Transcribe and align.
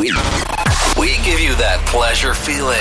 We 0.00 0.10
we 0.98 1.16
give 1.24 1.40
you 1.40 1.54
that 1.56 1.84
pleasure 1.84 2.32
feeling. 2.32 2.80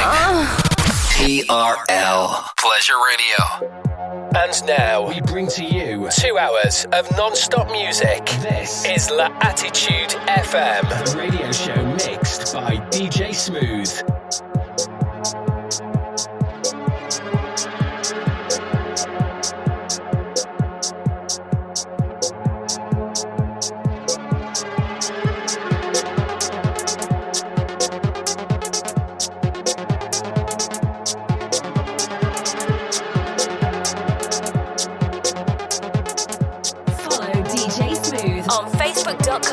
TRL 1.19 2.45
Pleasure 2.55 2.93
Radio. 3.11 3.89
And 4.37 4.65
now 4.65 5.05
we 5.05 5.19
bring 5.19 5.47
to 5.47 5.65
you 5.65 6.07
two 6.17 6.37
hours 6.37 6.85
of 6.93 7.11
non-stop 7.17 7.69
music. 7.73 8.25
This 8.41 8.85
is 8.85 9.11
L'Attitude 9.11 10.11
FM, 10.27 11.17
radio 11.17 11.51
show 11.51 11.85
mixed 12.09 12.53
by 12.53 12.77
DJ 12.89 13.35
Smooth. 13.35 14.18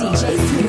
DJ 0.00 0.59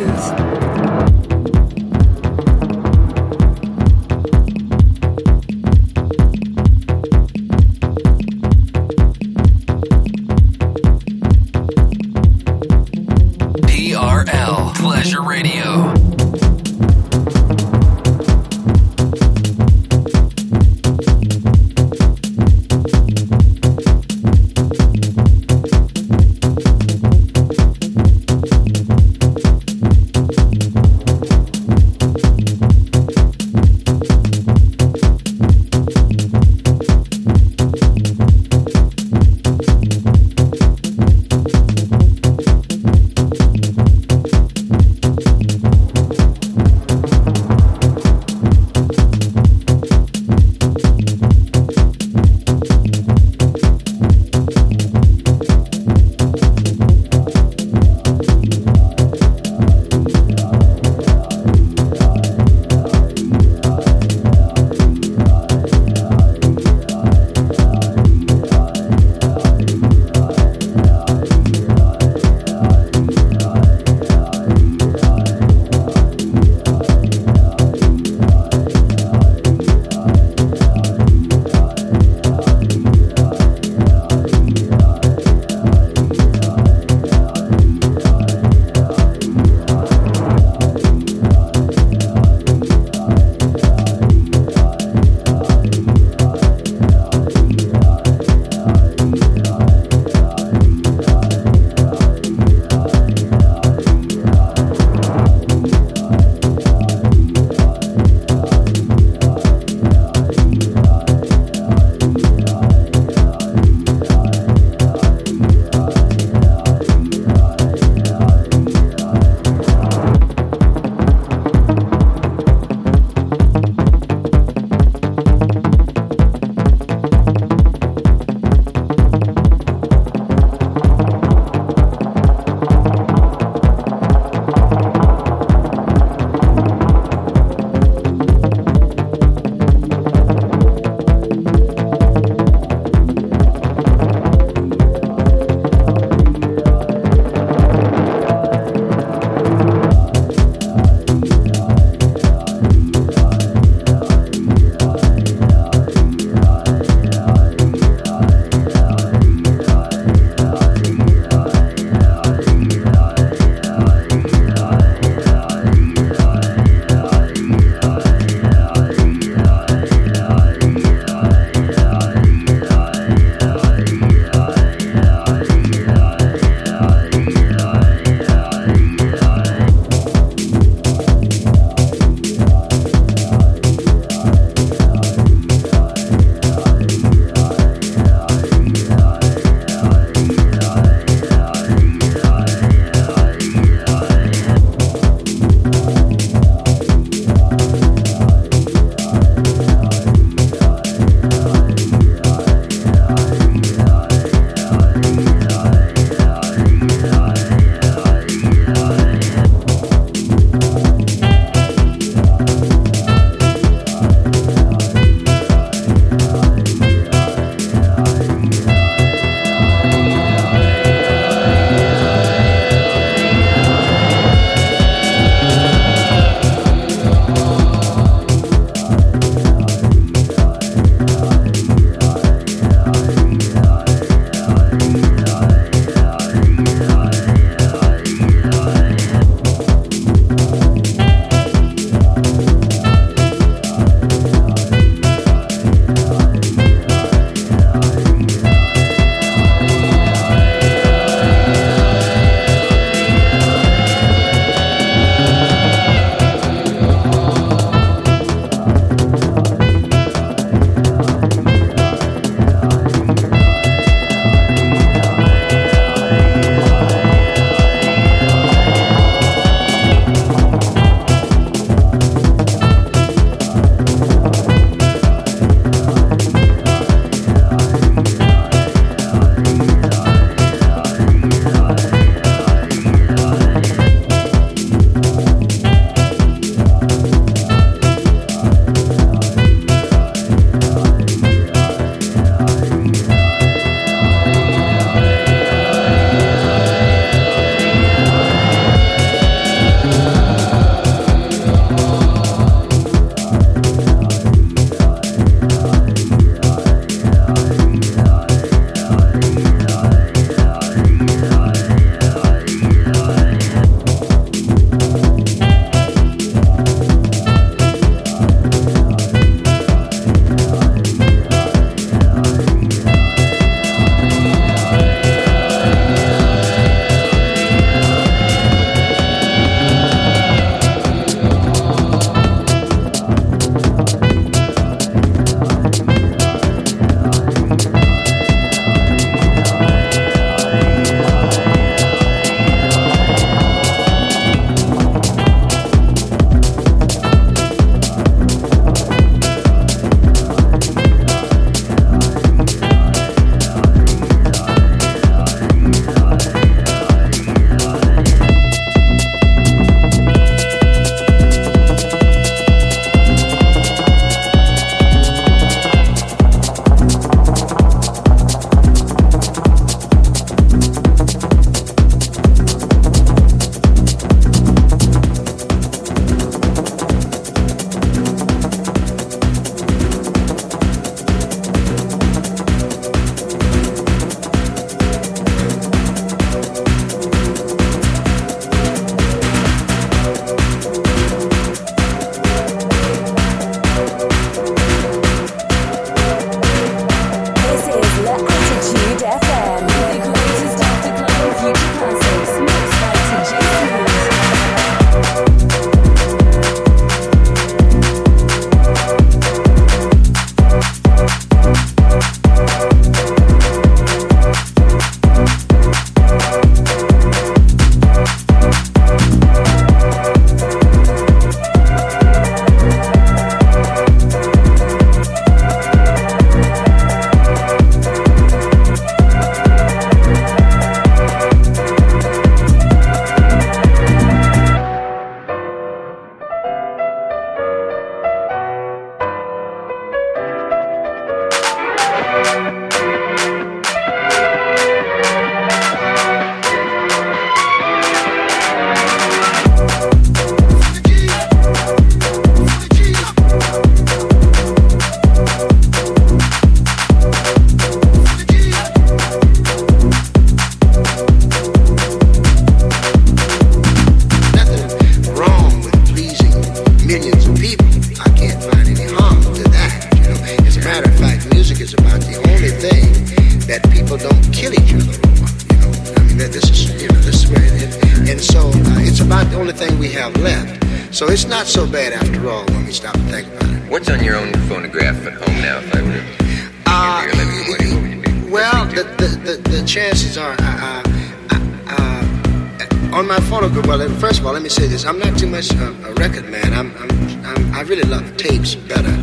this: 494.82 494.90
I'm 494.90 495.00
not 495.00 495.18
too 495.18 495.28
much 495.28 495.52
a, 495.54 495.68
a 495.88 495.94
record 495.94 496.30
man. 496.30 496.54
I'm, 496.54 496.76
I'm, 496.78 497.26
I'm, 497.26 497.54
i 497.56 497.62
really 497.62 497.84
love 497.84 498.18
tapes 498.18 498.56
better. 498.56 498.96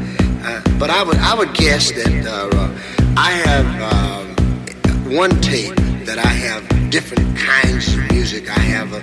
Uh, 0.42 0.62
but 0.78 0.90
I 0.90 1.02
would 1.02 1.16
I 1.18 1.34
would 1.34 1.54
guess 1.54 1.90
that 1.92 2.26
uh, 2.26 2.68
I 3.16 3.32
have 3.32 3.66
um, 3.92 5.14
one 5.14 5.40
tape 5.40 5.74
that 6.06 6.18
I 6.18 6.32
have 6.46 6.90
different 6.90 7.36
kinds 7.36 7.92
of 7.94 8.10
music. 8.12 8.48
I 8.48 8.60
have 8.60 8.92
a, 8.92 9.00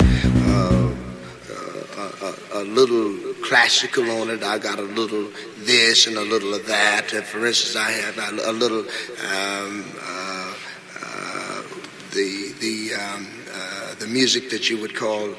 a, 2.02 2.60
a, 2.60 2.62
a 2.62 2.64
little 2.64 3.34
classical 3.44 4.10
on 4.22 4.30
it. 4.30 4.44
I 4.44 4.58
got 4.58 4.80
a 4.80 4.90
little 5.00 5.30
this 5.60 6.08
and 6.08 6.18
a 6.18 6.24
little 6.24 6.54
of 6.54 6.66
that. 6.68 7.12
For 7.12 7.46
instance, 7.46 7.76
I 7.76 7.92
have 7.92 8.18
a, 8.48 8.52
little 8.52 8.80
um, 8.80 9.86
uh, 10.02 10.54
uh, 11.04 11.62
the 12.12 12.54
the 12.60 12.94
um, 12.96 13.28
uh, 13.54 13.96
the 14.00 14.08
music 14.08 14.50
that 14.50 14.70
you 14.70 14.80
would 14.82 14.96
call. 14.96 15.36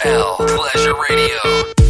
l 0.00 0.36
Pleasure 0.38 0.94
Radio. 1.08 1.81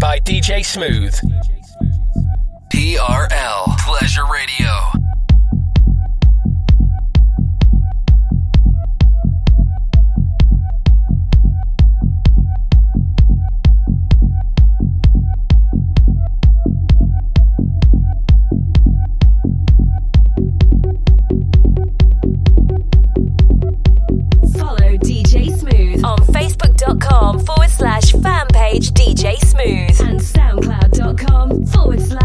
by 0.00 0.18
DJ 0.20 0.64
Smooth. 0.64 1.14
TRL 2.72 3.78
Pleasure 3.78 4.24
Radio. 4.32 4.99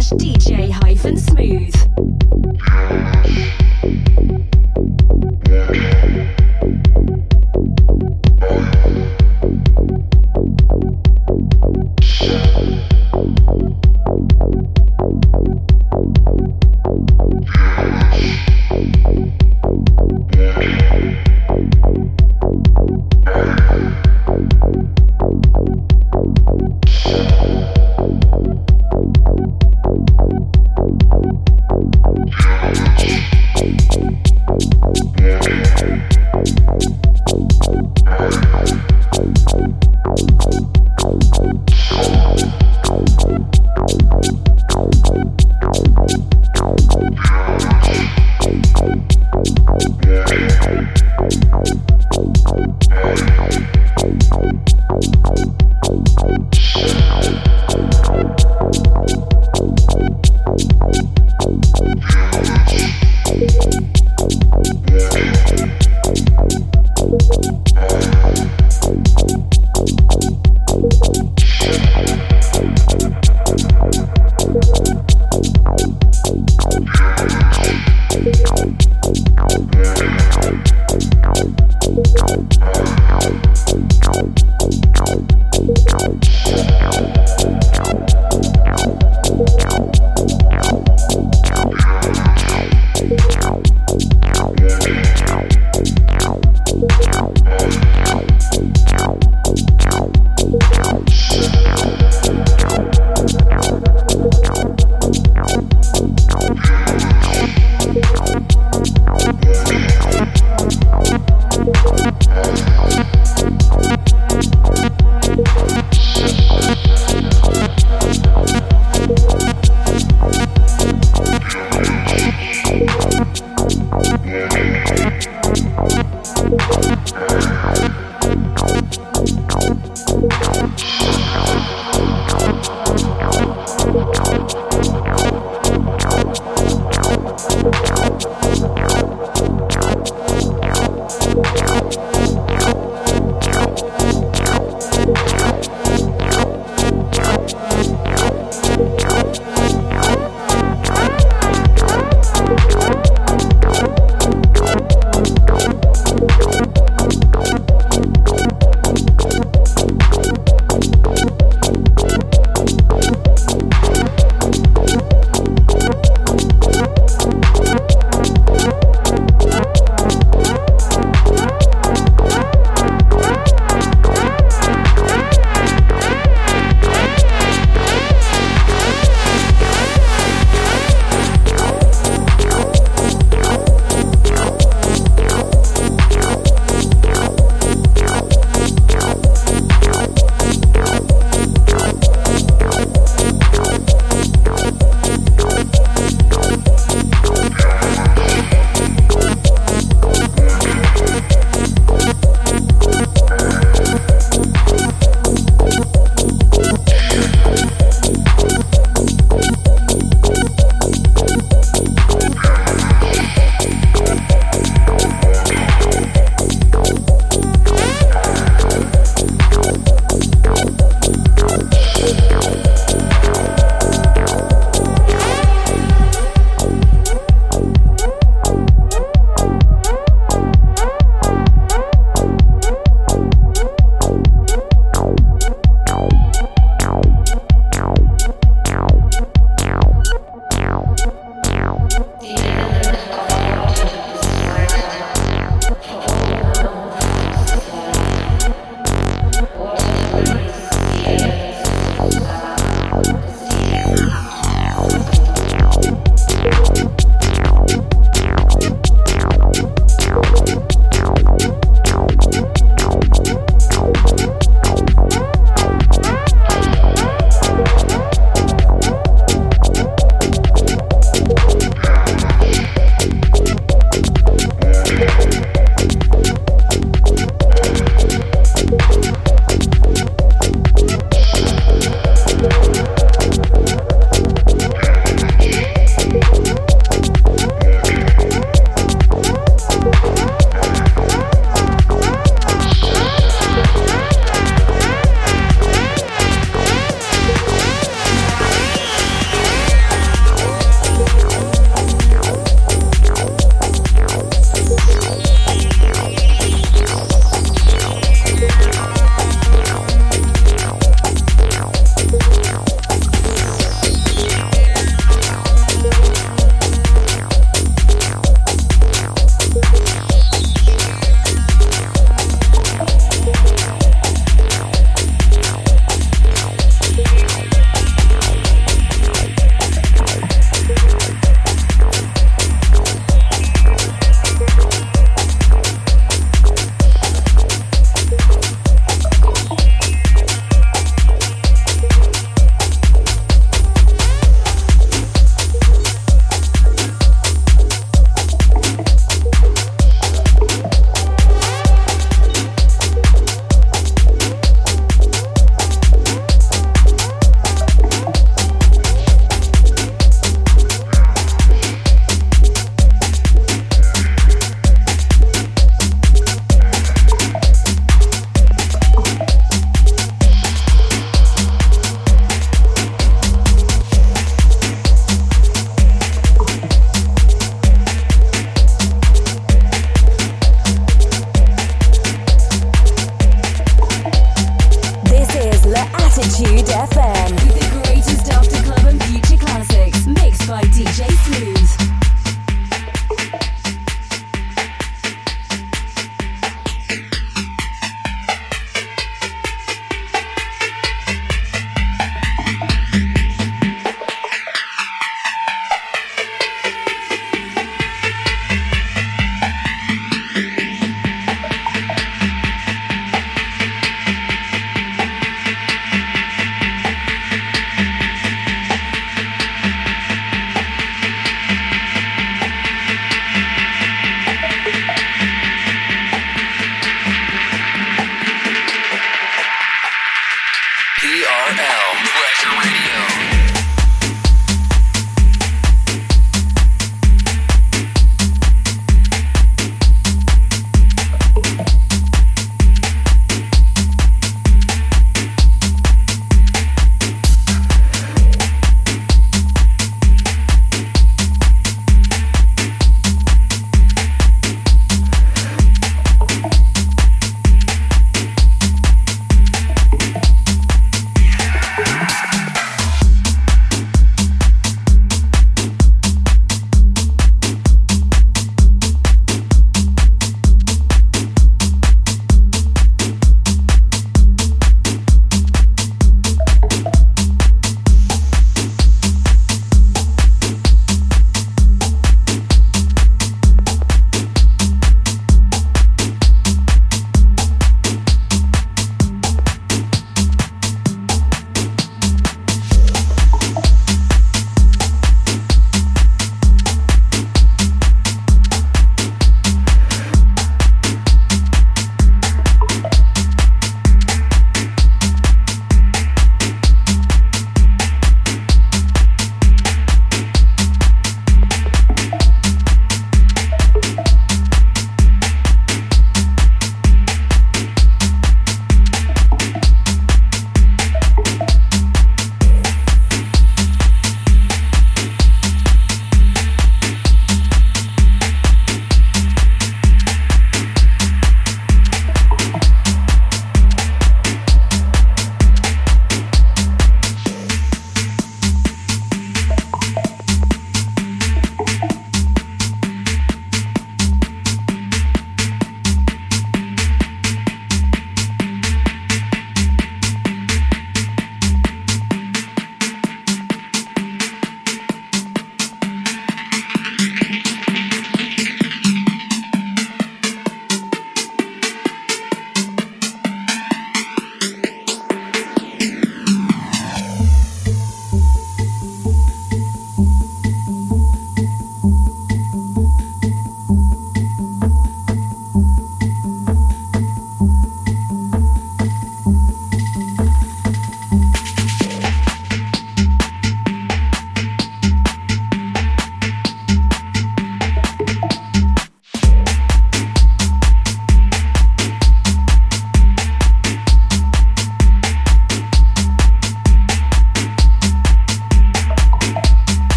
slash 0.00 0.10
DJ 0.20 0.70
hyphen 0.70 1.16
smooth. 1.16 3.07